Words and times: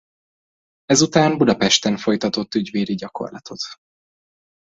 Ezután 0.85 1.37
Budapesten 1.37 1.97
folytatott 1.97 2.53
ügyvédi 2.55 2.95
gyakorlatot. 2.95 3.59